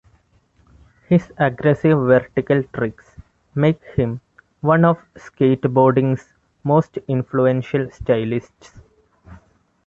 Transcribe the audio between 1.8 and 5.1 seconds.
vertical tricks make him one of